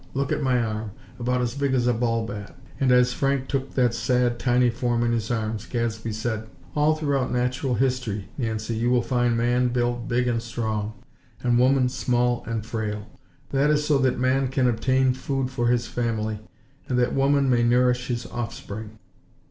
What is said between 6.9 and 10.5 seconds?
throughout Natural History, Nancy, you will find man built big and